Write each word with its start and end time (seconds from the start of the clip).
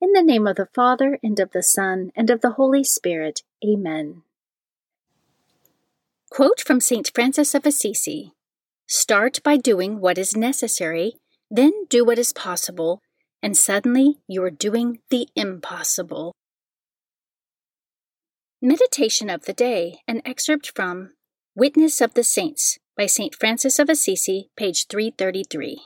In 0.00 0.12
the 0.12 0.22
name 0.22 0.46
of 0.46 0.56
the 0.56 0.68
Father, 0.74 1.18
and 1.22 1.40
of 1.40 1.52
the 1.52 1.62
Son, 1.62 2.12
and 2.14 2.28
of 2.28 2.42
the 2.42 2.52
Holy 2.52 2.84
Spirit. 2.84 3.42
Amen. 3.64 4.22
Quote 6.30 6.60
from 6.60 6.80
St. 6.80 7.10
Francis 7.14 7.54
of 7.54 7.64
Assisi 7.64 8.32
Start 8.86 9.42
by 9.42 9.56
doing 9.56 10.00
what 10.00 10.18
is 10.18 10.36
necessary, 10.36 11.14
then 11.50 11.72
do 11.88 12.04
what 12.04 12.18
is 12.18 12.32
possible, 12.32 13.00
and 13.42 13.56
suddenly 13.56 14.18
you 14.28 14.42
are 14.42 14.50
doing 14.50 14.98
the 15.10 15.28
impossible. 15.34 16.34
Meditation 18.60 19.30
of 19.30 19.46
the 19.46 19.52
Day, 19.52 20.00
an 20.06 20.20
excerpt 20.24 20.72
from 20.74 21.12
Witness 21.54 22.02
of 22.02 22.12
the 22.12 22.24
Saints 22.24 22.78
by 22.96 23.06
St. 23.06 23.34
Francis 23.34 23.78
of 23.78 23.88
Assisi, 23.88 24.50
page 24.56 24.86
333. 24.88 25.80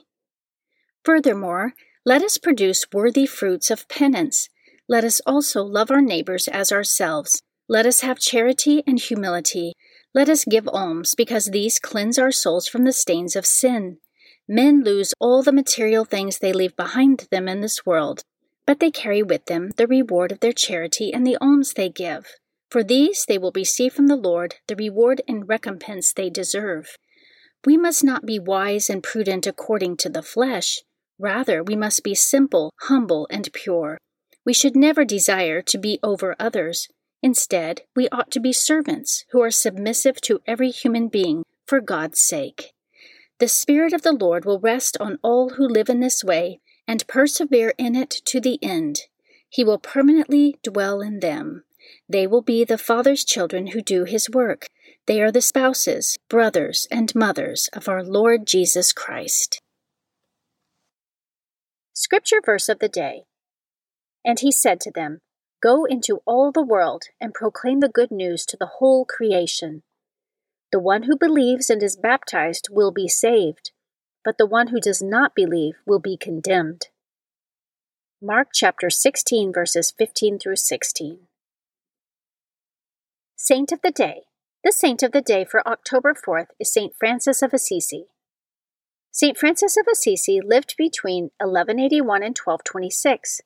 Furthermore, 1.04 1.74
let 2.06 2.22
us 2.22 2.38
produce 2.38 2.86
worthy 2.94 3.26
fruits 3.26 3.70
of 3.70 3.86
penance. 3.88 4.48
Let 4.88 5.04
us 5.04 5.20
also 5.26 5.62
love 5.62 5.90
our 5.90 6.00
neighbors 6.00 6.48
as 6.48 6.72
ourselves. 6.72 7.42
Let 7.68 7.84
us 7.84 8.00
have 8.00 8.18
charity 8.18 8.82
and 8.86 8.98
humility. 8.98 9.74
Let 10.14 10.30
us 10.30 10.46
give 10.46 10.66
alms, 10.66 11.14
because 11.14 11.46
these 11.46 11.78
cleanse 11.78 12.18
our 12.18 12.32
souls 12.32 12.66
from 12.66 12.84
the 12.84 12.92
stains 12.94 13.36
of 13.36 13.44
sin. 13.44 13.98
Men 14.48 14.82
lose 14.82 15.12
all 15.20 15.42
the 15.42 15.52
material 15.52 16.06
things 16.06 16.38
they 16.38 16.54
leave 16.54 16.74
behind 16.74 17.28
them 17.30 17.46
in 17.48 17.60
this 17.60 17.84
world, 17.84 18.24
but 18.66 18.80
they 18.80 18.90
carry 18.90 19.22
with 19.22 19.44
them 19.44 19.70
the 19.76 19.86
reward 19.86 20.32
of 20.32 20.40
their 20.40 20.54
charity 20.54 21.12
and 21.12 21.26
the 21.26 21.36
alms 21.38 21.74
they 21.74 21.90
give. 21.90 22.26
For 22.70 22.82
these 22.82 23.26
they 23.28 23.36
will 23.36 23.52
receive 23.54 23.92
from 23.92 24.06
the 24.06 24.16
Lord 24.16 24.54
the 24.68 24.74
reward 24.74 25.20
and 25.28 25.46
recompense 25.46 26.14
they 26.14 26.30
deserve. 26.30 26.96
We 27.66 27.76
must 27.76 28.02
not 28.02 28.24
be 28.24 28.38
wise 28.38 28.88
and 28.88 29.02
prudent 29.02 29.46
according 29.46 29.98
to 29.98 30.08
the 30.08 30.22
flesh 30.22 30.80
Rather, 31.20 31.62
we 31.62 31.76
must 31.76 32.02
be 32.02 32.14
simple, 32.14 32.72
humble, 32.80 33.26
and 33.30 33.52
pure. 33.52 33.98
We 34.46 34.54
should 34.54 34.74
never 34.74 35.04
desire 35.04 35.60
to 35.60 35.76
be 35.76 35.98
over 36.02 36.34
others. 36.38 36.88
Instead, 37.22 37.82
we 37.94 38.08
ought 38.08 38.30
to 38.30 38.40
be 38.40 38.54
servants 38.54 39.26
who 39.30 39.42
are 39.42 39.50
submissive 39.50 40.22
to 40.22 40.40
every 40.46 40.70
human 40.70 41.08
being 41.08 41.44
for 41.66 41.82
God's 41.82 42.20
sake. 42.20 42.72
The 43.38 43.48
Spirit 43.48 43.92
of 43.92 44.00
the 44.00 44.14
Lord 44.14 44.46
will 44.46 44.60
rest 44.60 44.96
on 44.98 45.18
all 45.22 45.50
who 45.50 45.68
live 45.68 45.90
in 45.90 46.00
this 46.00 46.24
way 46.24 46.60
and 46.88 47.06
persevere 47.06 47.74
in 47.76 47.94
it 47.94 48.10
to 48.24 48.40
the 48.40 48.58
end. 48.62 49.00
He 49.50 49.62
will 49.62 49.78
permanently 49.78 50.56
dwell 50.62 51.02
in 51.02 51.20
them. 51.20 51.64
They 52.08 52.26
will 52.26 52.42
be 52.42 52.64
the 52.64 52.78
Father's 52.78 53.24
children 53.24 53.68
who 53.68 53.82
do 53.82 54.04
His 54.04 54.30
work. 54.30 54.66
They 55.06 55.20
are 55.20 55.30
the 55.30 55.42
spouses, 55.42 56.16
brothers, 56.30 56.88
and 56.90 57.14
mothers 57.14 57.68
of 57.74 57.90
our 57.90 58.02
Lord 58.02 58.46
Jesus 58.46 58.94
Christ. 58.94 59.60
Scripture 62.02 62.40
verse 62.42 62.70
of 62.70 62.78
the 62.78 62.88
day. 62.88 63.24
And 64.24 64.40
he 64.40 64.50
said 64.50 64.80
to 64.80 64.90
them, 64.90 65.18
Go 65.62 65.84
into 65.84 66.22
all 66.24 66.50
the 66.50 66.64
world 66.64 67.02
and 67.20 67.34
proclaim 67.34 67.80
the 67.80 67.90
good 67.90 68.10
news 68.10 68.46
to 68.46 68.56
the 68.56 68.70
whole 68.78 69.04
creation. 69.04 69.82
The 70.72 70.80
one 70.80 71.02
who 71.02 71.18
believes 71.18 71.68
and 71.68 71.82
is 71.82 71.98
baptized 71.98 72.68
will 72.70 72.90
be 72.90 73.06
saved, 73.06 73.72
but 74.24 74.38
the 74.38 74.46
one 74.46 74.68
who 74.68 74.80
does 74.80 75.02
not 75.02 75.34
believe 75.34 75.74
will 75.84 75.98
be 75.98 76.16
condemned. 76.16 76.86
Mark 78.22 78.48
chapter 78.54 78.88
16, 78.88 79.52
verses 79.52 79.92
15 79.98 80.38
through 80.38 80.56
16. 80.56 81.18
Saint 83.36 83.72
of 83.72 83.82
the 83.82 83.90
Day. 83.90 84.22
The 84.64 84.72
saint 84.72 85.02
of 85.02 85.12
the 85.12 85.20
day 85.20 85.44
for 85.44 85.68
October 85.68 86.14
4th 86.14 86.48
is 86.58 86.72
Saint 86.72 86.94
Francis 86.98 87.42
of 87.42 87.52
Assisi. 87.52 88.06
St. 89.12 89.36
Francis 89.36 89.76
of 89.76 89.88
Assisi 89.90 90.40
lived 90.40 90.76
between 90.78 91.32
1181 91.40 92.22
and 92.22 92.36
1226. 92.38 93.40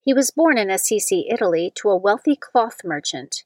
He 0.00 0.14
was 0.14 0.30
born 0.30 0.56
in 0.56 0.70
Assisi, 0.70 1.26
Italy, 1.28 1.70
to 1.74 1.90
a 1.90 1.96
wealthy 1.96 2.34
cloth 2.34 2.78
merchant. 2.82 3.44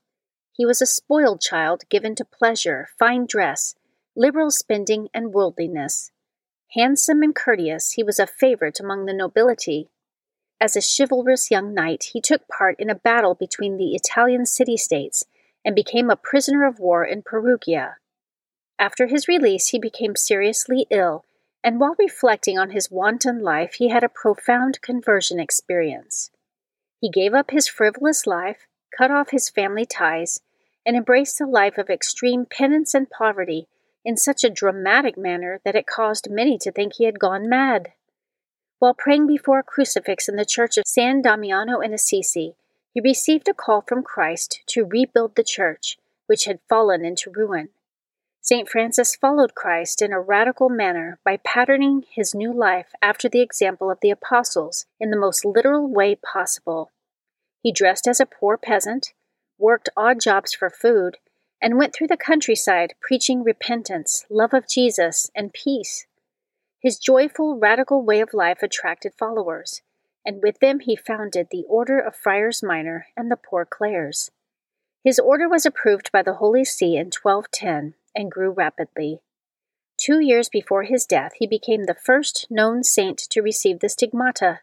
He 0.52 0.64
was 0.64 0.80
a 0.80 0.86
spoiled 0.86 1.40
child 1.40 1.82
given 1.90 2.14
to 2.14 2.24
pleasure, 2.24 2.88
fine 2.96 3.26
dress, 3.26 3.74
liberal 4.14 4.52
spending, 4.52 5.08
and 5.12 5.34
worldliness. 5.34 6.12
Handsome 6.74 7.22
and 7.22 7.34
courteous, 7.34 7.92
he 7.92 8.02
was 8.04 8.20
a 8.20 8.28
favorite 8.28 8.78
among 8.78 9.06
the 9.06 9.12
nobility. 9.12 9.90
As 10.60 10.76
a 10.76 10.80
chivalrous 10.80 11.50
young 11.50 11.74
knight, 11.74 12.10
he 12.12 12.20
took 12.20 12.46
part 12.46 12.76
in 12.78 12.88
a 12.88 12.94
battle 12.94 13.34
between 13.34 13.76
the 13.76 13.96
Italian 13.96 14.46
city 14.46 14.76
states 14.76 15.24
and 15.64 15.74
became 15.74 16.10
a 16.10 16.16
prisoner 16.16 16.64
of 16.64 16.78
war 16.78 17.04
in 17.04 17.22
Perugia. 17.22 17.96
After 18.78 19.08
his 19.08 19.26
release, 19.26 19.68
he 19.68 19.80
became 19.80 20.14
seriously 20.14 20.86
ill 20.90 21.25
and 21.66 21.80
while 21.80 21.96
reflecting 21.98 22.56
on 22.56 22.70
his 22.70 22.92
wanton 22.92 23.42
life, 23.42 23.74
he 23.74 23.88
had 23.88 24.04
a 24.04 24.08
profound 24.08 24.80
conversion 24.82 25.40
experience. 25.40 26.30
He 27.00 27.10
gave 27.10 27.34
up 27.34 27.50
his 27.50 27.66
frivolous 27.66 28.24
life, 28.24 28.68
cut 28.96 29.10
off 29.10 29.30
his 29.30 29.50
family 29.50 29.84
ties, 29.84 30.38
and 30.86 30.96
embraced 30.96 31.40
a 31.40 31.44
life 31.44 31.76
of 31.76 31.90
extreme 31.90 32.46
penance 32.46 32.94
and 32.94 33.10
poverty 33.10 33.66
in 34.04 34.16
such 34.16 34.44
a 34.44 34.48
dramatic 34.48 35.18
manner 35.18 35.60
that 35.64 35.74
it 35.74 35.88
caused 35.88 36.30
many 36.30 36.56
to 36.56 36.70
think 36.70 36.92
he 36.94 37.04
had 37.04 37.18
gone 37.18 37.48
mad. 37.48 37.94
While 38.78 38.94
praying 38.94 39.26
before 39.26 39.58
a 39.58 39.64
crucifix 39.64 40.28
in 40.28 40.36
the 40.36 40.44
church 40.44 40.78
of 40.78 40.86
San 40.86 41.20
Damiano 41.20 41.80
in 41.80 41.92
Assisi, 41.92 42.54
he 42.94 43.00
received 43.00 43.48
a 43.48 43.52
call 43.52 43.80
from 43.80 44.04
Christ 44.04 44.60
to 44.68 44.84
rebuild 44.84 45.34
the 45.34 45.42
church, 45.42 45.98
which 46.28 46.44
had 46.44 46.60
fallen 46.68 47.04
into 47.04 47.28
ruin. 47.28 47.70
St. 48.48 48.68
Francis 48.68 49.16
followed 49.16 49.56
Christ 49.56 50.00
in 50.00 50.12
a 50.12 50.20
radical 50.20 50.68
manner 50.68 51.18
by 51.24 51.36
patterning 51.38 52.04
his 52.08 52.32
new 52.32 52.52
life 52.52 52.92
after 53.02 53.28
the 53.28 53.40
example 53.40 53.90
of 53.90 53.98
the 54.00 54.10
apostles 54.10 54.86
in 55.00 55.10
the 55.10 55.18
most 55.18 55.44
literal 55.44 55.88
way 55.88 56.14
possible. 56.14 56.92
He 57.60 57.72
dressed 57.72 58.06
as 58.06 58.20
a 58.20 58.24
poor 58.26 58.56
peasant, 58.56 59.14
worked 59.58 59.88
odd 59.96 60.20
jobs 60.20 60.54
for 60.54 60.70
food, 60.70 61.16
and 61.60 61.76
went 61.76 61.92
through 61.92 62.06
the 62.06 62.16
countryside 62.16 62.94
preaching 63.00 63.42
repentance, 63.42 64.24
love 64.30 64.54
of 64.54 64.68
Jesus, 64.68 65.28
and 65.34 65.52
peace. 65.52 66.06
His 66.78 67.00
joyful, 67.00 67.58
radical 67.58 68.04
way 68.04 68.20
of 68.20 68.32
life 68.32 68.62
attracted 68.62 69.12
followers, 69.18 69.82
and 70.24 70.40
with 70.40 70.60
them 70.60 70.78
he 70.78 70.94
founded 70.94 71.48
the 71.50 71.64
Order 71.68 71.98
of 71.98 72.14
Friars 72.14 72.62
Minor 72.62 73.08
and 73.16 73.28
the 73.28 73.36
Poor 73.36 73.64
Clares. 73.64 74.30
His 75.02 75.18
order 75.18 75.48
was 75.48 75.66
approved 75.66 76.12
by 76.12 76.22
the 76.22 76.34
Holy 76.34 76.64
See 76.64 76.94
in 76.94 77.10
1210 77.10 77.94
and 78.16 78.32
grew 78.32 78.50
rapidly. 78.50 79.20
Two 79.98 80.20
years 80.20 80.48
before 80.48 80.84
his 80.84 81.06
death, 81.06 81.32
he 81.38 81.46
became 81.46 81.84
the 81.84 81.94
first 81.94 82.46
known 82.50 82.82
saint 82.82 83.18
to 83.30 83.42
receive 83.42 83.80
the 83.80 83.88
stigmata. 83.88 84.60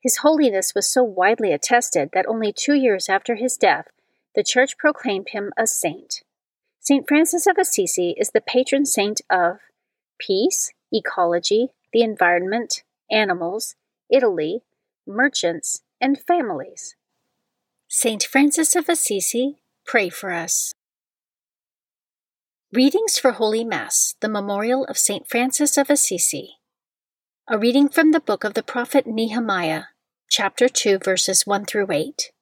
His 0.00 0.18
holiness 0.18 0.74
was 0.74 0.90
so 0.90 1.02
widely 1.02 1.52
attested 1.52 2.10
that 2.12 2.26
only 2.26 2.52
two 2.52 2.74
years 2.74 3.08
after 3.08 3.34
his 3.34 3.56
death, 3.56 3.88
the 4.34 4.44
Church 4.44 4.78
proclaimed 4.78 5.30
him 5.30 5.52
a 5.58 5.66
saint. 5.66 6.22
St. 6.80 7.06
Francis 7.08 7.46
of 7.46 7.58
Assisi 7.58 8.14
is 8.16 8.30
the 8.30 8.40
patron 8.40 8.86
saint 8.86 9.20
of 9.28 9.58
peace, 10.18 10.72
ecology, 10.92 11.70
the 11.92 12.02
environment, 12.02 12.84
animals, 13.10 13.74
Italy, 14.08 14.62
merchants, 15.06 15.82
and 16.00 16.20
families. 16.20 16.94
St. 17.88 18.22
Francis 18.22 18.76
of 18.76 18.88
Assisi, 18.88 19.56
pray 19.84 20.08
for 20.08 20.32
us. 20.32 20.75
Readings 22.72 23.16
for 23.16 23.30
Holy 23.30 23.62
Mass, 23.62 24.16
the 24.18 24.28
Memorial 24.28 24.84
of 24.86 24.98
St. 24.98 25.28
Francis 25.28 25.76
of 25.76 25.88
Assisi. 25.88 26.56
A 27.46 27.56
reading 27.56 27.88
from 27.88 28.10
the 28.10 28.18
book 28.18 28.42
of 28.42 28.54
the 28.54 28.62
prophet 28.62 29.06
Nehemiah, 29.06 29.84
chapter 30.28 30.68
2, 30.68 30.98
verses 30.98 31.46
1 31.46 31.66
through 31.66 31.86
8. 31.92 32.32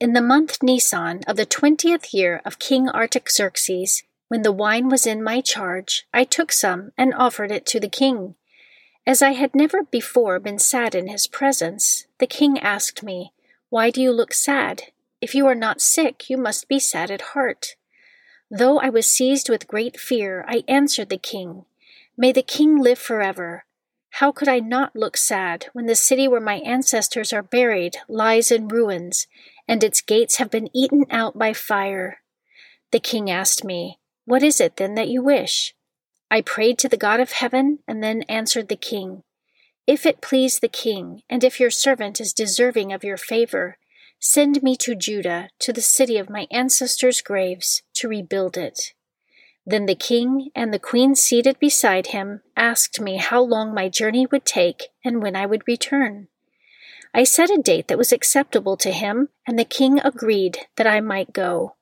In 0.00 0.14
the 0.14 0.20
month 0.20 0.64
Nisan 0.64 1.20
of 1.28 1.36
the 1.36 1.46
twentieth 1.46 2.12
year 2.12 2.42
of 2.44 2.58
King 2.58 2.88
Artaxerxes, 2.88 4.02
when 4.26 4.42
the 4.42 4.50
wine 4.50 4.88
was 4.88 5.06
in 5.06 5.22
my 5.22 5.40
charge, 5.40 6.08
I 6.12 6.24
took 6.24 6.50
some 6.50 6.90
and 6.98 7.14
offered 7.14 7.52
it 7.52 7.66
to 7.66 7.78
the 7.78 7.88
king. 7.88 8.34
As 9.06 9.22
I 9.22 9.34
had 9.34 9.54
never 9.54 9.84
before 9.84 10.40
been 10.40 10.58
sad 10.58 10.92
in 10.92 11.06
his 11.06 11.28
presence, 11.28 12.08
the 12.18 12.26
king 12.26 12.58
asked 12.58 13.04
me, 13.04 13.32
Why 13.70 13.90
do 13.90 14.02
you 14.02 14.10
look 14.10 14.34
sad? 14.34 14.90
If 15.20 15.36
you 15.36 15.46
are 15.46 15.54
not 15.54 15.80
sick, 15.80 16.28
you 16.28 16.36
must 16.36 16.66
be 16.66 16.80
sad 16.80 17.12
at 17.12 17.30
heart. 17.30 17.76
Though 18.50 18.78
I 18.78 18.90
was 18.90 19.10
seized 19.10 19.48
with 19.48 19.66
great 19.66 19.98
fear, 19.98 20.44
I 20.46 20.62
answered 20.68 21.08
the 21.08 21.18
king, 21.18 21.64
May 22.16 22.32
the 22.32 22.42
king 22.42 22.78
live 22.78 22.98
forever. 22.98 23.64
How 24.10 24.32
could 24.32 24.48
I 24.48 24.60
not 24.60 24.96
look 24.96 25.16
sad 25.16 25.66
when 25.72 25.86
the 25.86 25.94
city 25.94 26.28
where 26.28 26.40
my 26.40 26.56
ancestors 26.60 27.32
are 27.32 27.42
buried 27.42 27.96
lies 28.08 28.50
in 28.50 28.68
ruins, 28.68 29.26
and 29.68 29.82
its 29.82 30.00
gates 30.00 30.36
have 30.36 30.50
been 30.50 30.70
eaten 30.72 31.06
out 31.10 31.36
by 31.36 31.52
fire? 31.52 32.20
The 32.92 33.00
king 33.00 33.30
asked 33.30 33.64
me, 33.64 33.98
What 34.24 34.42
is 34.42 34.60
it 34.60 34.76
then 34.76 34.94
that 34.94 35.08
you 35.08 35.22
wish? 35.22 35.74
I 36.30 36.40
prayed 36.40 36.78
to 36.78 36.88
the 36.88 36.96
God 36.96 37.20
of 37.20 37.32
heaven, 37.32 37.80
and 37.86 38.02
then 38.02 38.22
answered 38.22 38.68
the 38.68 38.76
king, 38.76 39.24
If 39.86 40.06
it 40.06 40.22
please 40.22 40.60
the 40.60 40.68
king, 40.68 41.22
and 41.28 41.42
if 41.44 41.60
your 41.60 41.70
servant 41.70 42.20
is 42.20 42.32
deserving 42.32 42.92
of 42.92 43.04
your 43.04 43.16
favor, 43.16 43.76
send 44.18 44.62
me 44.62 44.76
to 44.76 44.94
Judah, 44.94 45.50
to 45.60 45.72
the 45.72 45.80
city 45.80 46.18
of 46.18 46.30
my 46.30 46.46
ancestors' 46.50 47.20
graves, 47.20 47.82
to 47.94 48.08
rebuild 48.08 48.56
it. 48.56 48.92
Then 49.66 49.86
the 49.86 49.96
king 49.96 50.50
and 50.54 50.72
the 50.72 50.78
queen 50.78 51.16
seated 51.16 51.58
beside 51.58 52.08
him 52.08 52.42
asked 52.56 53.00
me 53.00 53.16
how 53.16 53.42
long 53.42 53.74
my 53.74 53.88
journey 53.88 54.24
would 54.26 54.44
take 54.44 54.88
and 55.04 55.20
when 55.20 55.34
I 55.34 55.44
would 55.44 55.66
return. 55.66 56.28
I 57.12 57.24
set 57.24 57.50
a 57.50 57.56
date 57.60 57.88
that 57.88 57.98
was 57.98 58.12
acceptable 58.12 58.76
to 58.76 58.92
him, 58.92 59.30
and 59.46 59.58
the 59.58 59.64
king 59.64 59.98
agreed 60.00 60.58
that 60.76 60.86
I 60.86 61.00
might 61.00 61.32
go. 61.32 61.76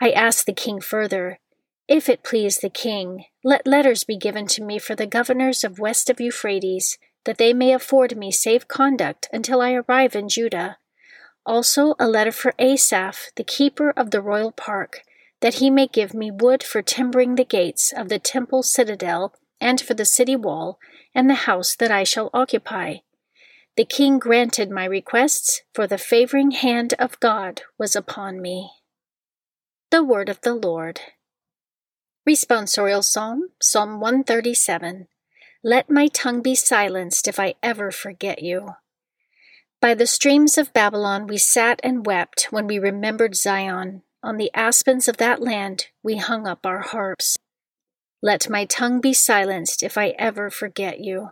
I 0.00 0.10
asked 0.10 0.46
the 0.46 0.52
king 0.52 0.80
further, 0.80 1.40
If 1.88 2.08
it 2.08 2.22
please 2.22 2.58
the 2.58 2.70
king, 2.70 3.24
let 3.42 3.66
letters 3.66 4.04
be 4.04 4.16
given 4.16 4.46
to 4.48 4.62
me 4.62 4.78
for 4.78 4.94
the 4.94 5.06
governors 5.06 5.64
of 5.64 5.78
west 5.78 6.08
of 6.10 6.20
Euphrates, 6.20 6.98
that 7.24 7.38
they 7.38 7.52
may 7.52 7.72
afford 7.72 8.16
me 8.16 8.30
safe 8.30 8.68
conduct 8.68 9.28
until 9.32 9.60
I 9.60 9.72
arrive 9.72 10.14
in 10.14 10.28
Judah. 10.28 10.76
Also 11.48 11.94
a 11.98 12.06
letter 12.06 12.30
for 12.30 12.52
Asaph, 12.58 13.32
the 13.36 13.42
keeper 13.42 13.90
of 13.96 14.10
the 14.10 14.20
royal 14.20 14.52
park, 14.52 15.00
that 15.40 15.54
he 15.54 15.70
may 15.70 15.86
give 15.86 16.12
me 16.12 16.30
wood 16.30 16.62
for 16.62 16.82
timbering 16.82 17.36
the 17.36 17.44
gates 17.44 17.90
of 17.90 18.10
the 18.10 18.18
temple 18.18 18.62
citadel, 18.62 19.32
and 19.58 19.80
for 19.80 19.94
the 19.94 20.04
city 20.04 20.36
wall, 20.36 20.78
and 21.14 21.30
the 21.30 21.48
house 21.48 21.74
that 21.74 21.90
I 21.90 22.04
shall 22.04 22.28
occupy. 22.34 22.96
The 23.78 23.86
king 23.86 24.18
granted 24.18 24.70
my 24.70 24.84
requests, 24.84 25.62
for 25.72 25.86
the 25.86 25.96
favoring 25.96 26.50
hand 26.50 26.92
of 26.98 27.18
God 27.18 27.62
was 27.78 27.96
upon 27.96 28.42
me. 28.42 28.70
The 29.90 30.04
Word 30.04 30.28
of 30.28 30.42
the 30.42 30.54
Lord. 30.54 31.00
Responsorial 32.28 33.02
Psalm, 33.02 33.52
Psalm 33.58 34.00
137. 34.00 35.08
Let 35.64 35.88
my 35.88 36.08
tongue 36.08 36.42
be 36.42 36.54
silenced 36.54 37.26
if 37.26 37.40
I 37.40 37.54
ever 37.62 37.90
forget 37.90 38.42
you. 38.42 38.74
By 39.80 39.94
the 39.94 40.06
streams 40.06 40.58
of 40.58 40.72
Babylon 40.72 41.28
we 41.28 41.38
sat 41.38 41.78
and 41.84 42.04
wept 42.04 42.48
when 42.50 42.66
we 42.66 42.78
remembered 42.80 43.36
Zion. 43.36 44.02
On 44.22 44.36
the 44.36 44.50
aspens 44.52 45.06
of 45.06 45.18
that 45.18 45.40
land 45.40 45.86
we 46.02 46.16
hung 46.16 46.48
up 46.48 46.66
our 46.66 46.80
harps. 46.80 47.36
Let 48.20 48.50
my 48.50 48.64
tongue 48.64 49.00
be 49.00 49.12
silenced 49.12 49.84
if 49.84 49.96
I 49.96 50.08
ever 50.18 50.50
forget 50.50 50.98
you. 50.98 51.30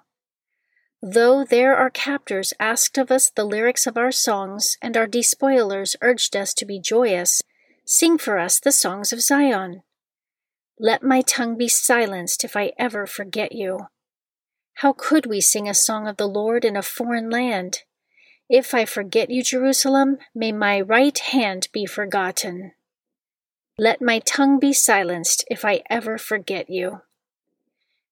Though 1.03 1.45
there 1.45 1.77
our 1.77 1.91
captors 1.91 2.55
asked 2.61 2.97
of 2.97 3.11
us 3.11 3.31
the 3.31 3.45
lyrics 3.45 3.87
of 3.87 3.99
our 3.99 4.13
songs, 4.13 4.77
and 4.81 4.97
our 4.97 5.09
despoilers 5.09 5.97
urged 6.01 6.37
us 6.37 6.55
to 6.55 6.65
be 6.65 6.81
joyous, 6.81 7.43
sing 7.85 8.17
for 8.17 8.39
us 8.39 8.61
the 8.61 8.73
songs 8.73 9.13
of 9.13 9.21
Zion. 9.21 9.83
Let 10.79 11.03
my 11.03 11.23
tongue 11.23 11.59
be 11.59 11.69
silenced 11.69 12.45
if 12.45 12.57
I 12.57 12.73
ever 12.79 13.07
forget 13.07 13.53
you. 13.53 13.89
How 14.75 14.93
could 14.93 15.27
we 15.27 15.41
sing 15.41 15.69
a 15.69 15.75
song 15.75 16.07
of 16.07 16.17
the 16.17 16.29
Lord 16.29 16.65
in 16.65 16.77
a 16.77 16.83
foreign 16.83 17.29
land? 17.29 17.83
If 18.49 18.75
I 18.75 18.85
forget 18.85 19.29
you, 19.29 19.43
Jerusalem, 19.43 20.19
may 20.35 20.53
my 20.53 20.81
right 20.81 21.19
hand 21.19 21.69
be 21.73 21.85
forgotten. 21.85 22.73
Let 23.77 24.01
my 24.01 24.21
tongue 24.21 24.61
be 24.61 24.73
silenced 24.73 25.45
if 25.51 25.65
I 25.65 25.83
ever 25.91 26.17
forget 26.17 26.71
you. 26.71 27.01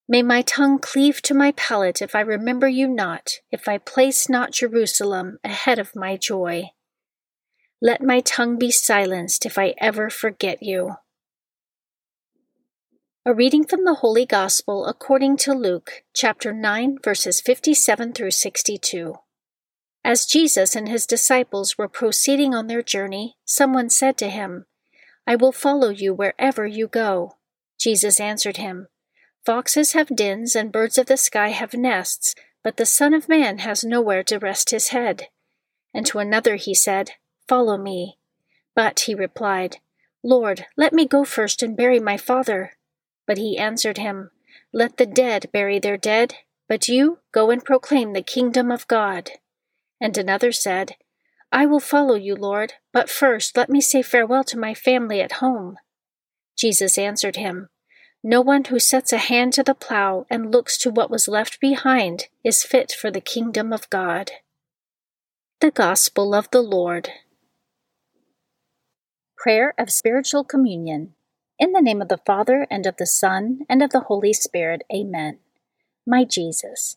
May 0.09 0.23
my 0.23 0.43
tongue 0.43 0.81
cleave 0.81 1.23
to 1.23 1.35
my 1.35 1.53
palate 1.53 2.03
if 2.03 2.15
I 2.15 2.21
remember 2.21 2.69
you 2.69 2.89
not, 2.89 3.35
if 3.51 3.69
I 3.69 3.79
place 3.79 4.29
not 4.29 4.53
Jerusalem 4.53 5.39
ahead 5.43 5.79
of 5.79 5.97
my 5.97 6.17
joy. 6.17 6.71
Let 7.81 8.03
my 8.03 8.21
tongue 8.21 8.59
be 8.59 8.71
silenced 8.71 9.47
if 9.47 9.57
I 9.57 9.75
ever 9.79 10.11
forget 10.11 10.63
you. 10.63 10.97
A 13.25 13.33
reading 13.33 13.65
from 13.65 13.85
the 13.85 13.95
Holy 13.95 14.27
Gospel 14.27 14.85
according 14.85 15.39
to 15.39 15.55
Luke, 15.55 16.03
chapter 16.13 16.53
9, 16.53 16.99
verses 17.03 17.41
57 17.41 18.13
through 18.13 18.33
62. 18.33 19.15
As 20.05 20.27
Jesus 20.27 20.77
and 20.77 20.87
his 20.87 21.07
disciples 21.07 21.79
were 21.79 21.89
proceeding 21.89 22.55
on 22.55 22.67
their 22.67 22.83
journey, 22.83 23.37
someone 23.47 23.89
said 23.89 24.19
to 24.19 24.29
him, 24.29 24.67
I 25.27 25.35
will 25.35 25.53
follow 25.53 25.89
you 25.89 26.13
wherever 26.13 26.67
you 26.67 26.89
go. 26.89 27.37
Jesus 27.79 28.21
answered 28.21 28.59
him, 28.59 28.89
Foxes 29.47 29.93
have 29.93 30.15
dens 30.15 30.55
and 30.55 30.71
birds 30.71 30.99
of 30.99 31.07
the 31.07 31.17
sky 31.17 31.49
have 31.49 31.73
nests, 31.73 32.35
but 32.63 32.77
the 32.77 32.87
Son 32.87 33.15
of 33.15 33.29
Man 33.29 33.59
has 33.59 33.83
nowhere 33.83 34.23
to 34.25 34.39
rest 34.39 34.71
his 34.71 34.89
head. 34.89 35.29
And 35.95 36.05
to 36.07 36.19
another 36.19 36.57
he 36.57 36.75
said, 36.75 37.13
Follow 37.49 37.79
me. 37.79 38.19
But 38.75 39.01
he 39.01 39.15
replied, 39.15 39.79
Lord, 40.23 40.67
let 40.77 40.93
me 40.93 41.07
go 41.07 41.25
first 41.25 41.63
and 41.63 41.77
bury 41.77 42.01
my 42.01 42.17
father. 42.17 42.73
But 43.27 43.39
he 43.39 43.57
answered 43.57 43.99
him, 43.99 44.31
Let 44.73 44.99
the 44.99 45.07
dead 45.07 45.51
bury 45.53 45.79
their 45.79 45.97
dead, 45.97 46.35
but 46.69 46.89
you 46.89 47.21
go 47.33 47.51
and 47.51 47.65
proclaim 47.65 48.13
the 48.13 48.23
kingdom 48.23 48.71
of 48.71 48.89
God. 48.89 49.31
And 50.01 50.17
another 50.19 50.53
said, 50.53 50.97
I 51.53 51.67
will 51.67 51.81
follow 51.81 52.15
you, 52.15 52.35
Lord, 52.35 52.75
but 52.93 53.09
first 53.09 53.57
let 53.57 53.71
me 53.71 53.81
say 53.81 54.03
farewell 54.03 54.45
to 54.45 54.59
my 54.59 54.75
family 54.75 55.21
at 55.21 55.33
home. 55.33 55.77
Jesus 56.57 56.99
answered 56.99 57.37
him, 57.37 57.69
No 58.23 58.41
one 58.41 58.65
who 58.65 58.79
sets 58.79 59.13
a 59.13 59.19
hand 59.19 59.53
to 59.55 59.63
the 59.63 59.75
plow 59.75 60.27
and 60.29 60.51
looks 60.51 60.77
to 60.79 60.91
what 60.91 61.11
was 61.11 61.29
left 61.29 61.61
behind 61.61 62.29
is 62.43 62.65
fit 62.65 62.93
for 62.93 63.11
the 63.11 63.21
kingdom 63.21 63.73
of 63.73 63.89
God. 63.91 64.33
The 65.61 65.71
Gospel 65.71 66.35
of 66.35 66.51
the 66.51 66.63
Lord. 66.63 67.11
Prayer 69.37 69.75
of 69.79 69.91
Spiritual 69.91 70.43
Communion. 70.43 71.15
In 71.59 71.73
the 71.73 71.83
name 71.83 72.03
of 72.03 72.09
the 72.09 72.21
Father, 72.27 72.67
and 72.71 72.87
of 72.87 72.97
the 72.97 73.07
Son, 73.07 73.61
and 73.69 73.83
of 73.83 73.91
the 73.91 74.01
Holy 74.01 74.33
Spirit, 74.33 74.83
Amen. 74.93 75.39
My 76.05 76.25
Jesus, 76.25 76.97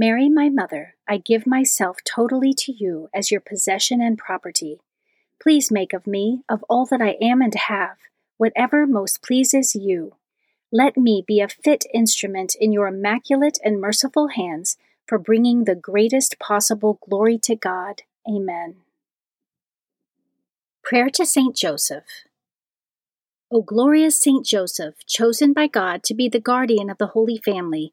Mary, 0.00 0.28
my 0.28 0.48
mother, 0.48 0.94
I 1.08 1.16
give 1.16 1.44
myself 1.44 1.96
totally 2.04 2.52
to 2.52 2.70
you 2.70 3.08
as 3.12 3.32
your 3.32 3.40
possession 3.40 4.00
and 4.00 4.16
property. 4.16 4.78
Please 5.42 5.72
make 5.72 5.92
of 5.92 6.06
me, 6.06 6.42
of 6.48 6.64
all 6.68 6.86
that 6.86 7.02
I 7.02 7.16
am 7.20 7.42
and 7.42 7.52
have, 7.52 7.96
whatever 8.36 8.86
most 8.86 9.24
pleases 9.24 9.74
you. 9.74 10.14
Let 10.70 10.96
me 10.96 11.24
be 11.26 11.40
a 11.40 11.48
fit 11.48 11.84
instrument 11.92 12.54
in 12.60 12.70
your 12.70 12.86
immaculate 12.86 13.58
and 13.64 13.80
merciful 13.80 14.28
hands 14.28 14.76
for 15.04 15.18
bringing 15.18 15.64
the 15.64 15.74
greatest 15.74 16.38
possible 16.38 17.00
glory 17.04 17.36
to 17.38 17.56
God. 17.56 18.02
Amen. 18.24 18.76
Prayer 20.84 21.10
to 21.10 21.26
Saint 21.26 21.56
Joseph. 21.56 22.04
O 23.50 23.62
glorious 23.62 24.16
Saint 24.16 24.46
Joseph, 24.46 24.94
chosen 25.06 25.52
by 25.52 25.66
God 25.66 26.04
to 26.04 26.14
be 26.14 26.28
the 26.28 26.38
guardian 26.38 26.88
of 26.88 26.98
the 26.98 27.08
Holy 27.08 27.38
Family, 27.38 27.92